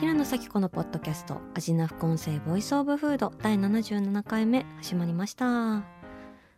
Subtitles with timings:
[0.00, 5.84] 平野紗季子のポッドキャスト味な副音声 Voice of Food 第77回目始まりました。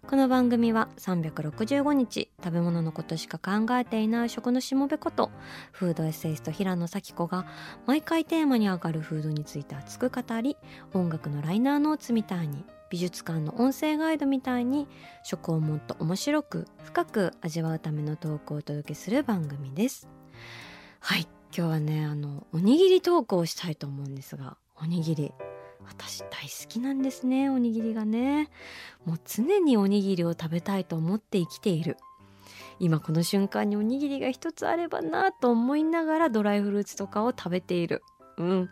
[0.06, 5.32] この番組は365日食べ物のことしか考えていない食のしもべこと
[5.72, 7.44] フードエッセイスト平野紗季子が
[7.84, 10.56] 毎回テーマに上がるフードについて熱く語り
[10.94, 14.86] 音楽のライナーノーツみたいに美術館の音声ガイドみたいに
[15.24, 20.08] 食をもっと面白く深く味わうためのトークをお届けする番組です。
[21.00, 21.26] はい。
[21.54, 25.32] 今日はねあのおにぎり投稿したいと思うんですがおにぎり。
[25.84, 28.48] 私大好きなんですねおにぎりがね。
[29.04, 31.98] もう常におにぎりを食べたいと思って生きている。
[32.78, 38.02] 今この瞬間におにぎりが一つあればなと思いながらドライフルーツとかを食べている。
[38.36, 38.70] うん。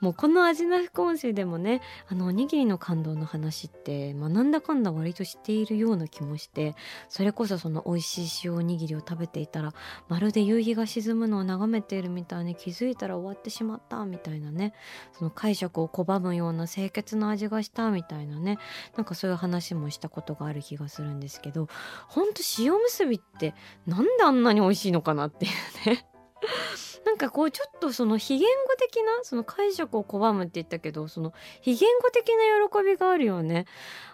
[0.00, 6.76] もうこの味な副音声でもねあのおにぎりの感動の話って、まあ、なんだかんだ割と知っているような気もして
[7.08, 9.72] それこそその美味しい塩おにぎりを食べていたら
[10.08, 14.74] まるで夕日が沈むのを眺めているみたいに気づいたら終わってしまったみたいなね
[15.16, 18.58] その解釈を拒むような清潔な味がしたみたいなね
[18.96, 21.68] なんかそういう話もしたことがある気がするんですけど
[22.08, 23.54] ほんと塩むすびって
[23.86, 25.48] なんであんなに美味しいのかなってい
[25.86, 26.06] うね。
[27.04, 33.66] なんかこうちょっとその非言語的なその解釈を拒むって言ったけどその非言語的な喜びがあるよね。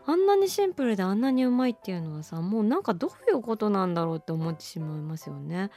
[0.05, 5.71] あんなにシンプルであんなにうまいっていうのはさもうなんかどういうことなんだろうって思ってしまいますよね。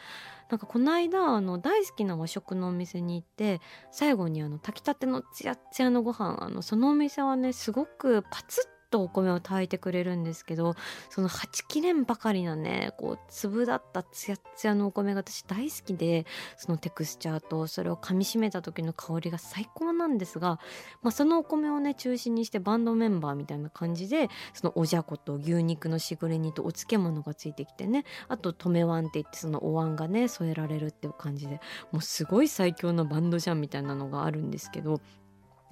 [0.49, 10.75] なんかこの間あの大好きな和食のお店に行って最後にあの炊きたてのツヤツヤのご飯あのそのお店はねすごくパツッとお米を炊いてくれるんですけど
[11.09, 16.25] そのはちきれんばかりなねこう粒だったツヤツヤのお米が私大好きで
[16.55, 20.59] そのテクスチャーとそれを噛みしめた時の香りが最高なんですが、
[21.01, 31.59] まあ、そのお米をね中心にしてバンドメンバーみたいな感じでそのおじゃこと牛肉のしぐれ煮とお漬物がついてきてねあと止めわんって言ってそのお椀がね添えられるっていう感じで
[31.91, 35.01] もうすごい最強のバンドじゃんみたいなのがあるんですけど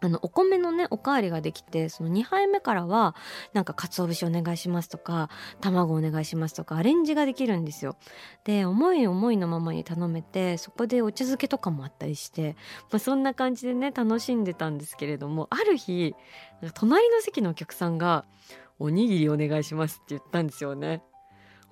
[0.04, 3.16] あのお米のねおかわりができてその2杯目からは
[3.54, 5.30] なんか鰹節お願いしますとか
[5.62, 7.96] 卵お願いしますとかアレンジができるんですよ。
[8.44, 12.58] で思い思いのままに頼めてそこでお茶漬けとかもあったりして、
[12.92, 16.16] まあ、そんな感じでね楽しんでたんですけれどもある日
[16.74, 18.26] 隣の席のお客さんが
[18.80, 21.02] 「おにぎりお願いします」って言ったんですよね。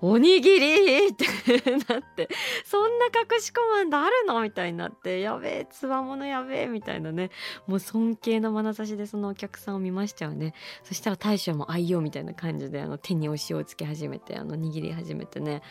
[0.04, 1.26] おにぎりって
[1.88, 2.28] なって
[2.64, 4.42] そんな隠しコマンドあるの？
[4.42, 7.30] みたいになってやべえつわものやべえみたいなね。
[7.68, 10.54] もう尊敬の眼差しでそのお客さんを見ましたよね。
[10.82, 15.62] そしたら大将も愛用みたいな感じであの手にお塩をつけ始めてあの握り始めてね。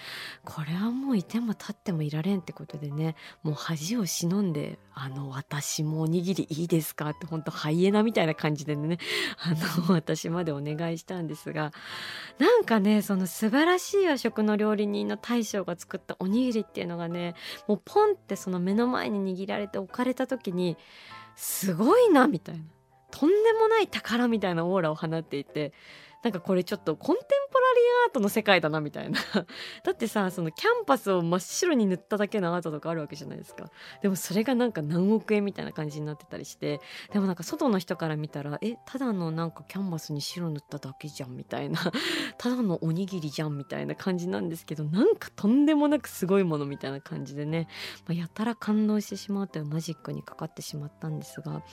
[0.45, 3.17] これはもういても立ってもいられんってことでね。
[3.43, 7.09] もう恥を忍んであの私もおにぎりいいですか？
[7.09, 8.97] ってほんとハイエナみたいな感じでね
[9.39, 9.53] あ
[9.87, 11.71] の私までお願いしたんですが
[12.39, 17.35] なんかねその素晴らしい和食の料理人の大将が作ったおにぎりっていうのがね
[17.67, 20.77] もうポンってその目の前に握られて置かれた時に
[21.35, 22.63] すごいなみたいな
[23.11, 25.73] とんでもない宝みたいなオーラを放っていて
[26.23, 29.19] なんかこれちょっとコンテンポラリーアートの世界だなみたいな。
[29.83, 33.69] だってさそのキャンパスを真っ白に塗っただけのアートとかあるわけじゃないですか。
[34.01, 36.79] でもそれがなんか何億円みたいな感じになってたりして。
[37.11, 41.79] でもなんか外の人から見たらえただのなんかキャンバスに白塗っただけじゃんみたいな。
[42.37, 47.67] ただのおにぎりじゃんみたいな感じなんですけどなんかとんでもなくすごいものみたいな感じでね、
[48.07, 51.63] まあ、やたら感動してしまうというマジックにかかってしまったんですが。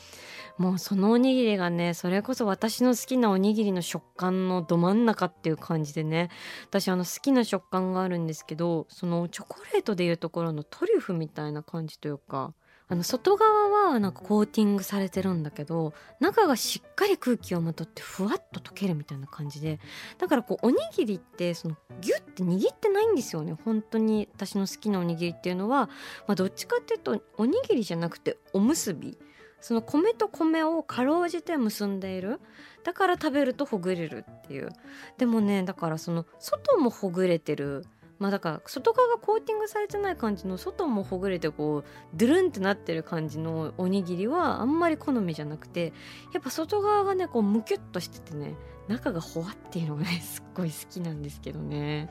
[0.59, 6.31] もうそのおにぎりがねそれこそ私の好きなおにぎりの食感のど真ん中っていう感感じでね。
[6.69, 12.55] 私あの好きな食感があるんですけどそのチョコレートでいうところのトリュフみたいな感じというか
[12.91, 19.79] あの外側はなんかコーティングされてるんだけど中がしっかり空気をまとってふわっと溶けるみたいな感じで
[20.17, 23.55] だからこうおにぎりってそのギュッて握ってないんですよね。
[23.63, 25.91] 本当に私の好きなおにぎりっていうのは、
[26.27, 29.19] まあ、どっちかっていうとおにぎりじゃなくておむすび。
[29.61, 32.41] その米と米をかろうじて結んでいる。
[32.89, 34.71] だから食べるとほぐれるっていう。
[35.19, 37.85] でもねだからその外もほぐれてる。
[38.19, 45.93] まあだから外側がコーティングされてない感じの外もほぐれてこうドゥルンってなってる感じのおにぎりはあんまり好みじゃなくて
[46.33, 48.55] やっぱ外側がねこうムキュッとしててね
[48.89, 52.09] 中がほわっていうのがねすっごい好きなんですけどね。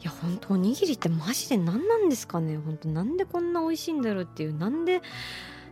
[0.00, 2.56] いや本当おにぎりってマジで何なんですかね。
[2.56, 4.58] 本当なんでこんな美味しいんだろうっていう。
[4.58, 5.02] なんで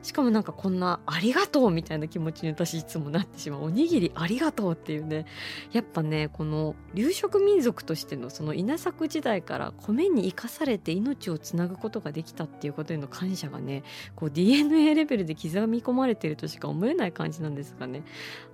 [0.08, 3.64] しかもなんかこんなありがとうみたいな気持ちに私いつもなってしまう。
[3.64, 5.26] おにぎりありがとうっていうね。
[5.70, 13.82] やっぱねこの流食民族としてのその稲作時代から米に生かされて命をつなぐことができたっていうことへの感謝がね
[14.16, 18.02] こう DNA レベルで刻み込まれてるとしか思えない感じなんですがね。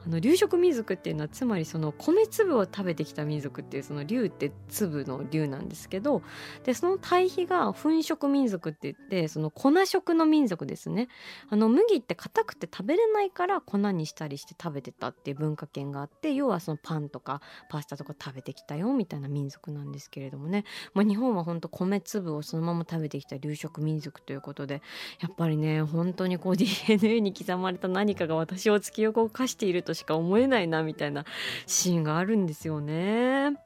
[0.04, 6.22] あの流食民族っていうのはつまりその米粒を食べてきた民族っていうその竜って粒の竜なんですけど
[6.64, 11.06] でその対比が粉食民族って言ってその粉食の民族ですね。
[11.50, 20.64] あの麦って硬くて食べれないから粉にしたりして食べてたっていう文化圏があって要はそのパンとかパスタとか食べてきたよみたいな民族なんですけれどもね、
[20.94, 24.82] まあ、日本は本当米粒をそのまま食べてきた流食民族ということで
[25.20, 31.24] やっぱりね本当にこう DNA に刻まれた何かが私を突き動かしているとしか思えないなみたいな
[31.66, 33.56] シーンがあるんですよね。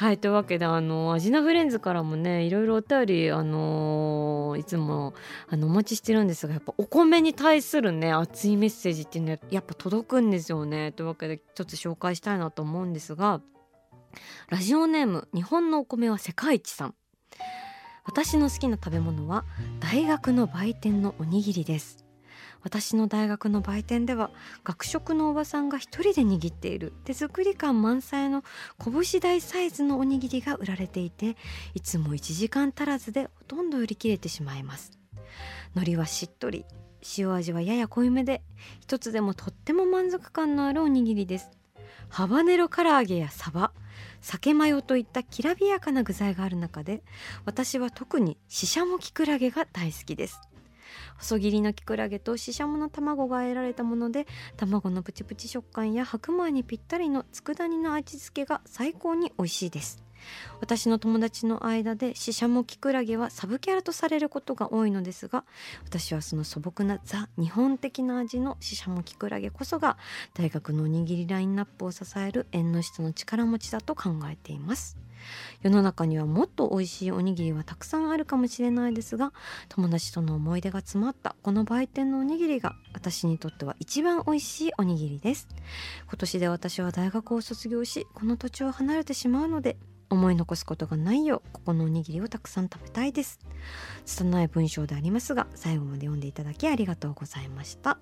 [0.00, 5.12] はいというわけであのアジナフレンズからもねいろいろお便りあのいつも
[5.46, 10.92] あのお待ちしてるんですがやっぱお米に対するね熱いメッセージっていうのはやっぱ届くんですよね。
[10.92, 13.42] というわけでちょっと紹介したいなと思うんですが
[14.48, 16.94] ラジオネーム日本のお米は世界一さん。
[18.06, 19.44] 私の好きな食べ物は
[19.80, 22.09] 大学の売店のおにぎりです。
[22.62, 24.30] 私の大学の売店では
[24.64, 26.92] 学食のおばさんが一人で握っている。
[27.04, 28.44] 手作り感満載の
[28.78, 31.36] 拳大サイズのおにぎりが売られていて
[31.74, 34.92] いつも1時間足らずでほとんど売り切れてしまいます。
[35.74, 36.64] 海苔はしっとり
[37.16, 38.42] 塩味はやや濃いめで
[38.80, 41.50] 一つでもとっても満足感のあるおにぎりです。
[42.08, 43.72] ハバネロ唐揚げやサバ
[44.20, 47.02] 酒マヨといったきらびやかな具材がある中で
[47.44, 50.40] 私は特にししゃもきくらげが大好きです。
[51.18, 54.26] 細切りのきくらげとししゃもの卵が得られたもので
[54.56, 60.10] 卵のプチプチ食感や白米にぴったりの佃煮の味付けが最高に美味しいです。
[60.60, 65.44] 私の友達の間でししゃもきくらげはサブキャラとされることが多いのですが
[65.84, 69.96] 私はその素朴なザ日本的な味のししゃもきくらげこそが
[70.34, 74.96] 大学のおにぎりラインナップを支える縁の下の力持ちだと考えています。
[75.62, 79.32] 世の中にはもっと美味しいおにぎりはたくさんあるかもしれないですが
[79.68, 85.48] 友達との思い出が詰まったこの売店のおにぎりが私にとっては一番美味しいおにぎりです。
[86.08, 89.76] 今年で私は大学を卒業しこの土地を離れてしまうので
[90.10, 93.38] 思い残すことがないようここのおにぎりをたくさん食べたいです。
[94.04, 97.98] 拙い文章でありますが最後まで読んでいただきありがとうございました。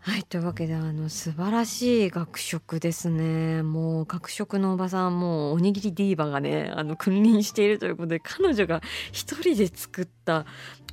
[0.00, 3.62] はいというわけであの素晴らしい学食ですね。
[3.62, 8.80] もう学食のおばさんもうおにぎりディーバがねあの君臨しているということで彼女が
[9.12, 10.46] 一人で作った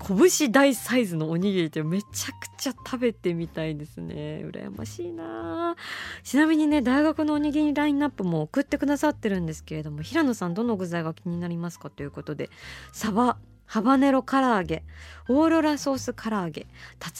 [0.05, 4.43] 拳大サイズのおにぎりってめちゃくちゃ食べてみたいですね。
[4.43, 5.75] 羨ましいな。
[6.23, 12.49] ちなみにね大学のおにぎりラインナップも送ってくださってるんですけれども平野さんどの具材が気になりますかということで
[12.91, 14.83] サバハバネロ唐揚げ
[15.29, 16.67] オーロラソース唐揚げ竜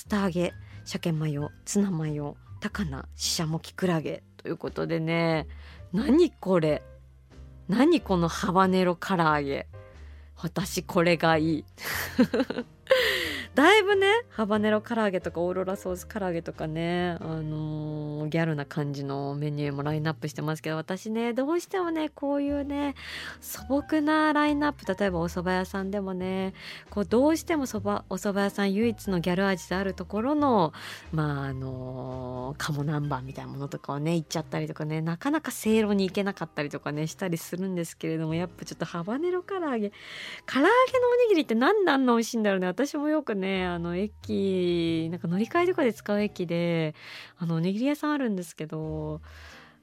[0.10, 0.54] 田揚げ
[0.86, 5.48] 鮭マヨツナマヨ高菜ししゃもきくらげということでね。
[5.92, 6.84] 何これ？
[7.68, 9.68] 何このハバネロ唐揚げ？
[10.38, 11.66] 私これがいい。
[13.56, 22.96] だいぶねハバネロ唐揚げとかオーロラソース唐揚げとかねあのー、ギャルな感じのメニューもラインナップしてますけど私ねどうしてもねこういうね
[23.39, 26.53] 素朴なラインナップ例えばお蕎麦屋さんでもね
[26.89, 30.74] こうどうしてもそばお蕎麦屋さん唯一のギャル味であるところの
[31.13, 42.68] まああのー、鴨南蛮みたいなものとかをね行っちゃったりとかねなかなか正論に行けなかったりとかねしたりするんですけれどもやっぱちょっとハバネロ唐揚げ唐揚げのおにぎりって何であんな美味しいんだろうね。
[42.68, 46.96] 私もよくねねあの駅なんか乗り換えとかで使う駅で
[47.38, 49.22] あのおにぎり屋さんあるんですけど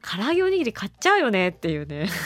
[0.02, 2.08] 唐揚げおにぎり買っちゃうよねっていうね。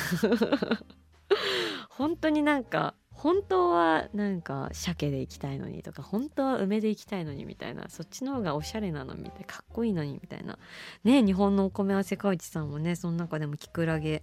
[1.91, 10.59] 本当になんか本当はなんか鮭で行きたいのにとか本当は梅で行きたいのにみたいなそっちの方がおしゃれなのみたいかっこいいのにみたいな。
[11.05, 14.23] ね日本のお米は世界一さんもねその中でもきくらげ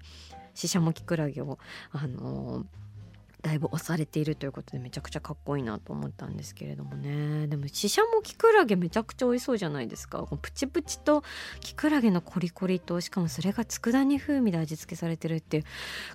[0.55, 1.59] ししゃもきくらげを
[1.91, 2.82] あのー
[3.43, 7.45] だいぶ押されているということでめちゃくちゃかっこいいなと思ったんですけれどもね。
[7.47, 10.25] でもししゃもきくらげめちゃくちゃ美味しそうじゃないですか。
[10.41, 11.23] プチプチと
[11.59, 15.63] きくらげのコリコリとしかもそれが佃煮風味で味付けされてるっていう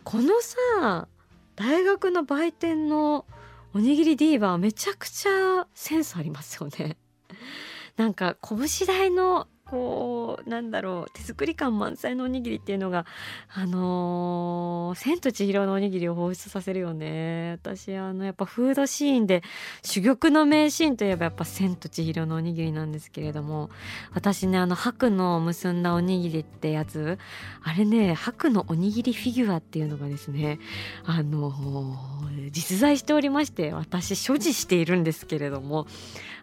[0.05, 1.09] このさ
[1.55, 3.27] 大学の売店の
[3.75, 6.97] おにぎりディーバーめちゃくちゃセンスありますよね。
[7.99, 13.05] なんか拳大のこうなんだろう手作り感満載のおにぎりっていうのが
[13.53, 17.53] あのー「千と千尋のおにぎり」を放出させるよね。
[17.53, 19.43] 私あのやっぱフードシーンで
[19.83, 23.69] 珠玉の名シーンといえばやっぱ「千と千尋のおにぎり」なんですけれども
[24.15, 27.19] 私ねあの白の結んだおにぎりってやつ
[27.63, 30.59] あれね白のおにぎりフィギュアっていうのがですね
[31.05, 35.87] あのー、実在しておりまして私所持しているんですけれども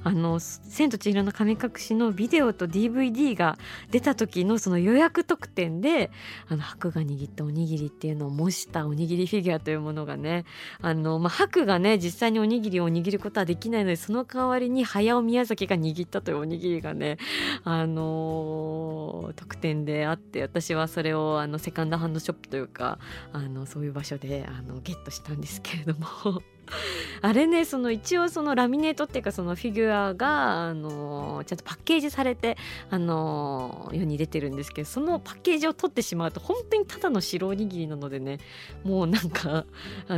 [0.03, 3.57] あの「千と千尋の神隠し」のビデオと DVD d が
[3.89, 6.11] 出た時のその予約特典で
[6.47, 10.45] あの白が握ったおにぎりっていうのを模したおにぎりフィギュアというものがね
[10.81, 17.17] あの、まあ、白がね実際におにぎりを握ることはできないのでその代わりに早尾宮崎が握ったというおにぎりがね
[17.63, 22.99] あの特典であって私はそれをあのセカンドハンドショップというか
[23.31, 26.54] あのそういう場所であのゲットしたんですけれども。
[27.21, 32.57] あれねその一応そのラミネートっていうかそのフィギュアがあのちゃんとパッケージされて
[32.89, 38.39] あの世に出てるんですけどそのパッケージを取ってしまうと本当にただの白おにぎりなのでね
[38.83, 39.65] もうなんか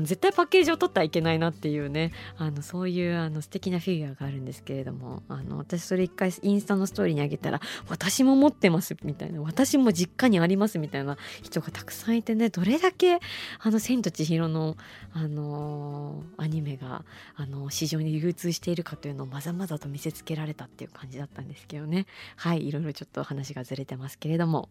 [0.01, 13.19] 絶対パッケージを取ってはいけないなっていうねあのそういうあの素敵なフィギュアがあるんですけれどもあの私それ一回インスタのストーリーにあげたら私も持ってますみたいな私も実家にありますみたいな人がたくさんいてねどれだけ
[13.59, 14.77] あの「千と千尋の」
[15.13, 17.03] あのアニメが
[17.35, 22.05] あの市場に流通しているかというのをまざまざと見せつけられたっていう感じだったんですけどね。
[22.35, 24.69] はいいろいろちょっと話がずれてますけれども。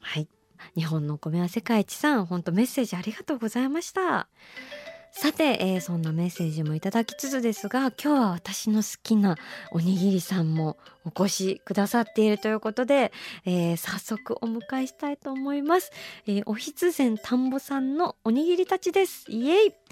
[0.00, 0.28] はい。
[0.74, 4.28] 日本のお米は世界一さん本当メッセージありがとうございました。
[5.10, 9.36] さて、えー、そんなメッセージもいただきつつですが今日は私の好きな
[9.72, 13.12] おにぎりさんもお越しくださっているということで、
[13.44, 15.90] えー、早速お迎えしたいと思います、
[16.26, 19.24] えー、おひつぜん田んぼさんのおにぎりたちです。
[19.28, 19.87] イエイ。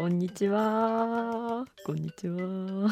[0.00, 1.66] こんにちは。
[1.84, 2.90] こんにちは。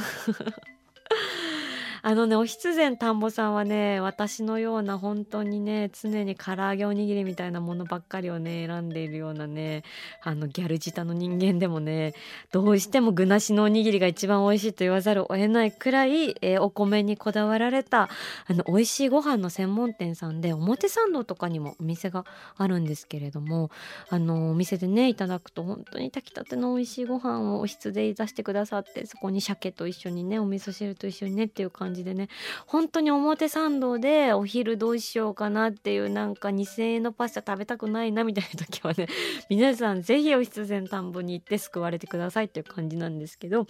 [2.03, 9.85] あのねおひつぜん田んぼさんはね私のような本当にね常に唐揚げおにぎりみたいなものばっかりをね選んでいるようなね
[10.23, 12.15] あのギャル舌の人間でもね
[12.53, 18.09] どうしても具なしのおにぎりが一番美味しいと言わざるを得ないくらい、えー、お米にこだわられた
[18.47, 22.25] あの美味しいご飯の専門店さんで表参道とかにもお店が
[22.57, 23.71] あるんですけれども
[24.09, 32.29] あのお店でねいただくと本当に炊きたての美味しいご飯をお室で出してくださってそこに鮭と一緒にねお味噌汁と一緒にねっていう感じじでね
[32.67, 39.07] 本当に表参道でお昼どうしようかなっていうなんか2,000円のパスタ食べたくないなみたいな時はね
[39.51, 43.67] 皆さん是非お必然田んぼに行って救われてくださいっていう感じなんですけど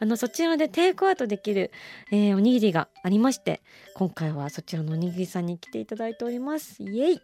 [0.00, 1.70] あのそちらでテイクアウトできる、
[2.10, 3.62] えー、おにぎりがありまして
[3.94, 6.82] 今回はそちらのおにぎりさんに来ていただいております。
[6.82, 7.20] イエイ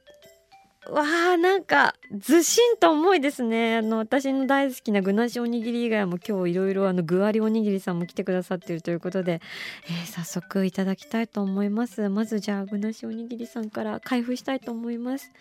[0.91, 1.03] わ
[1.35, 3.77] あなんかずしんと重いですね。
[3.79, 9.41] あの私の大好きな具なしおにぎり以外も今日いろいろあの具ありおにぎりさんも来てくださっているということで、
[9.87, 12.09] えー、早速いただきたいと思います。
[12.09, 15.33] まずじゃあ具なしおにぎりさんから開封したいと思います。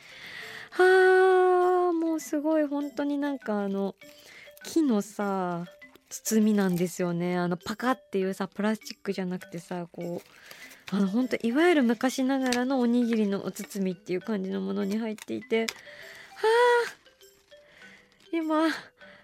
[0.71, 3.95] はあもうすごい本当になんかあの
[4.63, 5.65] 木のさ
[6.09, 7.37] 包みなんですよね。
[7.37, 10.29] あのパカっていうさプラスチックじゃなくてさこう
[10.93, 15.67] あの本当いわゆる昔ながらのおにぎりのお包みっていう感じのものに入っていてはあ
[18.31, 18.69] 今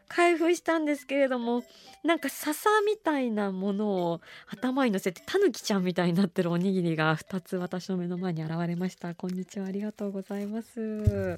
[0.08, 1.64] 開封したんですけれども
[2.04, 9.14] なんか笹みたいなものを頭に乗せてタヌキちゃんみたいになってるおにぎりが2つ私の目の前に現れました。
[9.14, 9.68] こんにちは。
[9.68, 10.80] ありがとうございます。
[10.80, 11.38] はい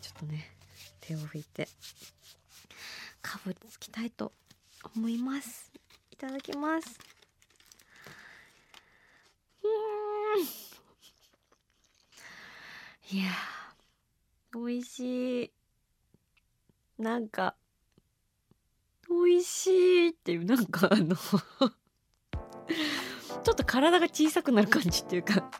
[0.00, 0.52] ちょっとね
[1.02, 1.68] 手を拭いて
[3.20, 4.32] かぶりつきたいと
[4.96, 5.70] 思います。
[6.10, 7.11] いただきます。
[13.10, 13.24] いや
[14.54, 15.52] 美味しい。
[16.98, 17.54] なんか
[19.08, 21.38] 美味しいっていうなんかあのちょ
[23.52, 25.50] っと体が小さくなる感じっていうか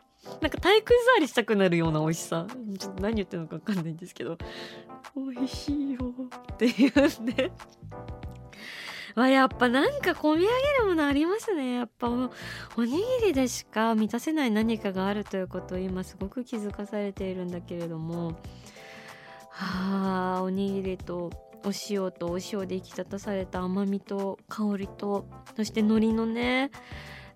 [0.41, 2.47] なんか体育座りしたくなるような美味しさ。
[2.79, 4.37] ちょっと何言ってるのか分かんないんですけど
[5.15, 6.13] 美味しいよ
[6.53, 7.51] っていうね。
[9.15, 10.47] わやっぱなんか込み上げ
[10.79, 11.75] るものありますね。
[11.75, 18.39] やっぱおにぎりでしか満たせない何かがあるということを今すごく気づかされているんだけれども。
[19.55, 21.29] はあおにぎりと
[21.63, 26.71] お塩とお塩で引き立たされた甘みと香りとそして海苔のね、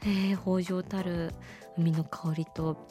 [0.02, 1.32] えー、豊穣たる
[1.78, 2.88] 海の香りと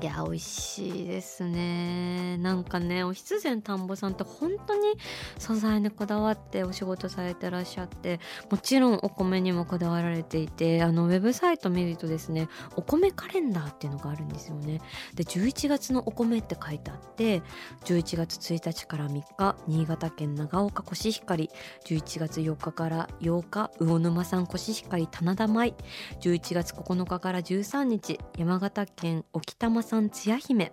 [0.00, 2.36] いや美味しいですね。
[2.38, 4.94] なんかねお羊膳田んぼさんって本当に
[5.38, 14.80] 素材にこだわってお仕事されてらっしゃってもちろんお米にもこだわられていてあのウェブサイト見るとですねお米カレンダーっていうのがあるんですよね。
[15.14, 17.42] で11月のお米って書いてあって
[17.84, 21.50] 11月1日から3日新潟県長岡コシヒカリ
[21.86, 25.74] 11月4日から8日魚沼産コシヒカリ棚田米
[26.20, 30.72] 11月9日から13日山形県沖玉さん千夜姫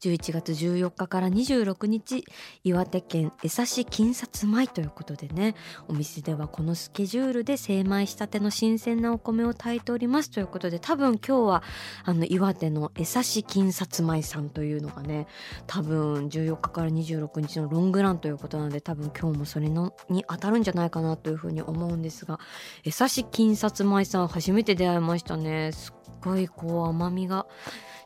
[0.00, 2.24] 11月14日から26日
[2.64, 5.54] 岩手県江差金札米ということでね
[5.88, 11.62] お店ではこのスケジュールで精米したての新鮮なお米を炊いておりますということで多分今日は
[12.04, 15.26] あの岩手の江差金札米さんというのがね
[15.66, 22.38] 多分14日から26日のロングランということなので多分今日もそれのに当たるんじゃないかなというふうに思うんですが
[22.84, 25.72] 江差金札米さん初めて出会いましたね。
[25.72, 27.46] すっごいこう甘みが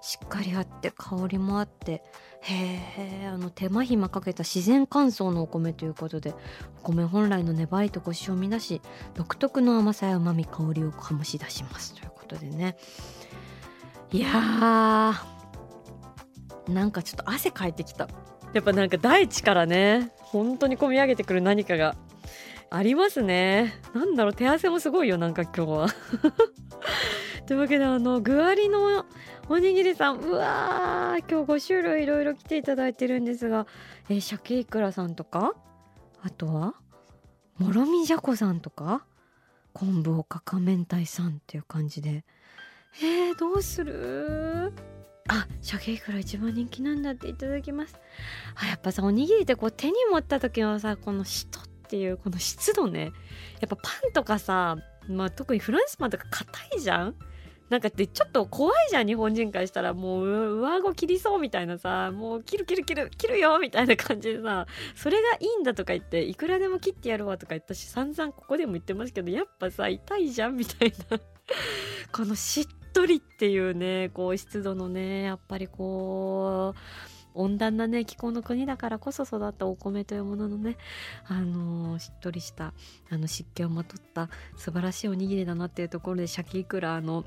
[0.04, 2.02] しっかりあって香りもあって
[2.42, 6.34] へえあの手間暇かけた自然乾燥のお米ということで
[6.80, 8.82] お米本来の粘りとコシを乱し
[9.14, 11.94] 独特の甘さや旨み香りを醸し出します。
[11.94, 12.76] ということでね。
[14.12, 18.06] いやーなんかちょっと汗かいてきた。
[18.52, 21.96] やっぱなんか大地からね本当に込み上げてくる何かが
[22.68, 23.80] ありますね。
[23.94, 25.86] なんだろう手汗もすごいよなんか今日は。
[27.46, 29.04] というわけであの具ありの
[29.48, 33.66] おにぎりさんうわー今日5種類いろいろ来ていただいてるんですが、
[34.08, 35.54] えー、鮭いくらさんとか？
[36.22, 36.74] あとは？
[37.58, 39.04] もろみじゃこさんとか？
[39.74, 42.24] 昆布おかか明太さんっていう感じで。
[43.02, 44.72] えー、どうする？
[45.28, 47.94] あ鮭いくら一番人気なんだっていただきます。
[48.54, 53.12] あやっぱさおにぎりってこう手に持った時はさこのしとっていうこの湿度ね。
[53.60, 54.76] やっぱパンとかさ
[55.08, 57.14] まあ特にフランスパンとか硬いじゃん？
[57.70, 59.94] なんかってちょっと怖いじゃん日本人からしたら。
[59.94, 62.10] もう上顎切りそうみたいなさ。
[62.12, 64.66] もう切る切る切る切るよみたいな感じでさ。
[64.94, 71.18] それがいいんだとか言っていくらでも切ってやるわとか言ったし散々ここでも言ってますけどやっぱさ痛いじゃんみたいな。
[72.12, 76.78] このしっとりっていうねこう湿度のねやっぱりこう
[77.34, 80.76] 温暖なね気候の国だからこそ育ったお米というもののね
[81.26, 82.72] あのー、しっとりした
[83.10, 87.24] あの湿気をまとった素晴らしいおにぎりだなっていうところでシャキイクラの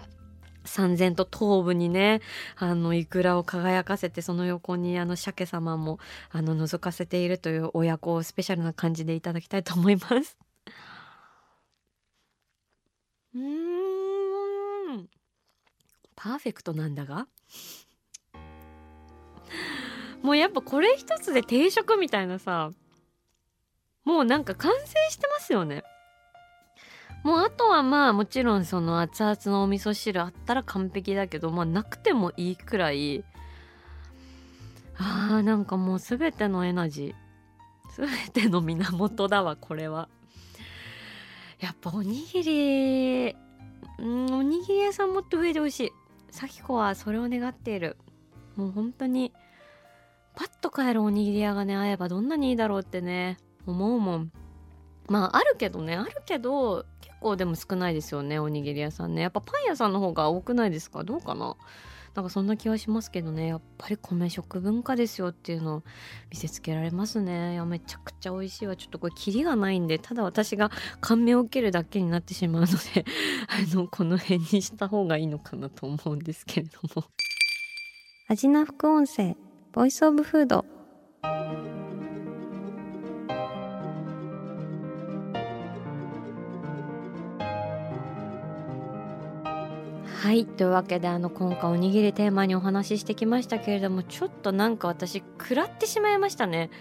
[0.68, 2.22] 三千と頭部にね、
[2.56, 10.38] あの、イクラを輝かせて、その横にあの、鮭様も、あの、覗かせているという親子スペシャルな感じでいただきたいと思います。
[13.36, 13.42] うー
[15.02, 15.10] ん。
[16.16, 17.28] パーフェクトなんだが
[20.24, 22.72] もうやっぱこれ一つで定食みたいなさ、
[24.04, 25.84] もうなんか完成してますよね。
[27.28, 33.26] もうあとはまあもちろんその熱々のお味噌汁あったら完璧だけどまあなくてもいいくらい。
[34.98, 40.08] あーなんかもう全てのエナジー全ての源だわこれは。
[41.60, 43.36] やっぱおにぎり
[44.00, 45.92] うんおにぎり屋さんもっと増えてほしい。
[46.32, 47.98] 咲子はそれを願っている。
[48.56, 49.34] もう本当に
[50.34, 54.32] パッと買えるおにぎり屋がね会えばどんなにいいだろうってね思うもん。
[55.10, 56.86] まああるけどねあるけど
[57.20, 59.22] 構でも少ないですよねおにぎり屋さんね。
[59.22, 61.04] やっぱパン屋さんの方が多くないですか？
[61.04, 61.56] どうかな？
[62.16, 63.48] なんかそんな気はしますけどね。
[63.48, 65.84] やっぱり米食文化ですよっていうのを
[66.32, 67.54] 見せつけられますね。
[67.54, 68.76] いやめちゃくちゃ美味しいわ。
[68.76, 73.06] ちょっとこれキリがないんでただ私が感銘を受けるだけになってしまうので
[73.48, 77.06] あのこの辺にした方がいいのかなと思うんですけれども。
[78.30, 79.36] 味な副音声
[79.72, 80.66] ボイスオブフード
[90.20, 96.72] はいというわけであの今回おにぎりテーマにお話ししてきましたけれどもちょっとなんか私食らってしまいましたね。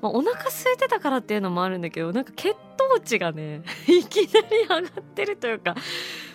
[0.00, 4.82] まあ、お腹空いてたからっていうのもあるんだけどなんか血糖値がね いきなり上がっ
[5.14, 5.76] てるというか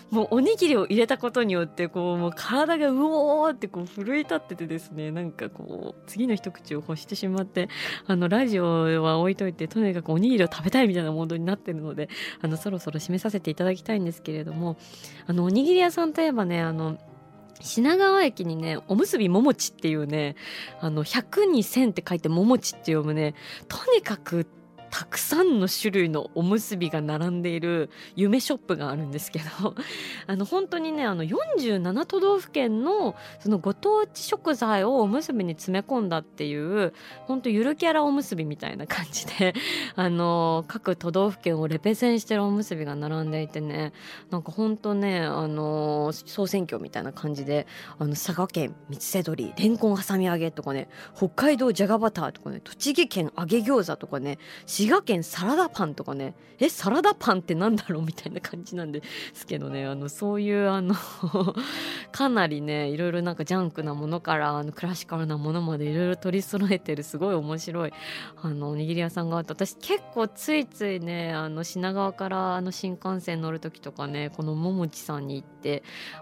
[0.09, 7.69] もうおにぎりを入れたことによってこうもう体がうおーってこう奮い立っててですねなんかこう次の一口を欲してしまって
[8.05, 12.09] あのラジオは置いといてとにかくおにぎりを食べたいみたいなモードになってるので
[12.41, 14.77] あのそろそろ締めさせていただきたいんですけれども
[15.25, 16.97] あのおにぎり屋さんといえばねあの
[17.59, 20.35] 品川駅にね、おむすびももちっていうね、
[20.79, 23.33] あの、100に1000って書いてももちって読むね、
[23.67, 24.47] とにかく
[24.89, 29.75] たくさんの種類のおむすびが並んでいる夢ショップがあるんですけど
[30.27, 36.93] あの本当にねあの47都道府県のそのご当地食材をおむすびに詰め込んだっていう
[37.25, 39.53] 本当ゆるキャラおむすびみたいな感じで
[39.95, 43.93] あの各都道府県をレペゼンしてるおむすびが並んでいてね
[44.29, 47.67] なんか本当ねあの総選挙みたいな感じで
[47.99, 54.37] あの佐賀県三瀬鶏れんこん挟み揚げとかね北海道じゃがバターとかね栃木県揚げ餃子とかね
[54.77, 56.35] 滋賀県サラダパンとかね。
[56.59, 59.01] えサラダパンってなんだろうみたいな感じなんで
[59.33, 59.85] すけどね。
[59.85, 60.95] あのそういうあの
[62.11, 67.93] かなりねいろいろなんかジャンクなものからあのクラシカルなものまでいろいろ取り揃えてるすごい面白い
[68.41, 75.56] あのおにぎり屋さんがあって私結構ついついねあの品川からあの新幹線乗る時とかねこのももちさんに行って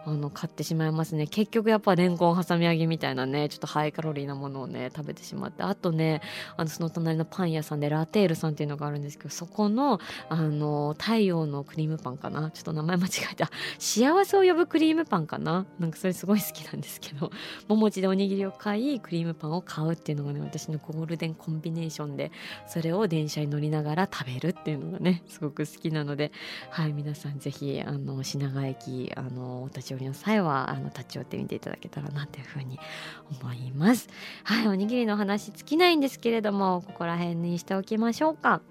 [0.06, 1.28] あの買ってしまいますね。
[1.28, 5.64] 結局やっぱレンコン挟み揚げみたいなねちょっとハイカロリーなものをね食べてしまって。
[5.64, 6.22] あとね
[6.58, 12.52] あのその隣のパン屋さんでラテールさんっていうのがあるんですけどそこのあの太陽のクリームパンかな。
[12.52, 13.50] ちょっと名前間違えた。
[13.80, 15.66] 幸せを呼ぶクリームパンかな。
[15.80, 17.32] なんかそれすごい好きなんですけど。
[17.68, 22.32] ももちでおにぎりを買いクリームパンを買うっていうのがね私のゴールデンコンビネーションで
[22.68, 26.32] それを電車に乗りながら食べるっていうのがねすごく好きなので。
[26.70, 32.80] はい皆さんぜひあの品川駅あののお立ち寄りの際はあの立ち寄ってみていただけたらなというふうに
[33.42, 34.08] 思います。
[34.44, 38.62] はいおにぎりの話尽きないんですけれどもここら辺にしておきましょうか。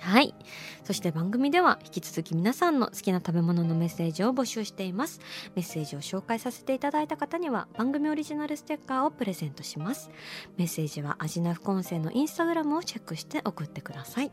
[0.00, 0.34] はい。
[0.82, 5.20] そして番組では引き続き皆さんの好きな食べ物のメッセージを募集しています。
[5.54, 10.10] メッセージを紹介させていただいた方には番組オリジナルステッカーをプレゼントします。
[10.56, 14.32] メッセージはアジナフコンセのインスタグラムをチェックして送ってください。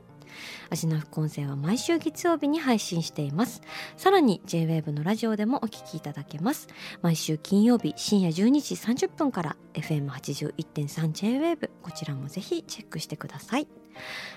[0.70, 3.62] アジナフコンセは毎週月曜日に配信しています。
[3.98, 6.68] さらに JWAVE のラジオでもお聞きいただけます。
[7.02, 13.68] 毎週金曜日深夜12時30分から FM81.3JWAVE こちらもぜひチェックしてください。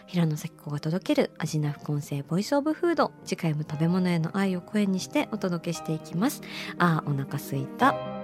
[0.06, 3.12] 平野咲子が届けるアジナフコンセボイスオブフード。
[3.24, 6.42] 次回も食べ物への愛を声にしてお届けしていきます。
[6.78, 8.23] あーお腹すいた。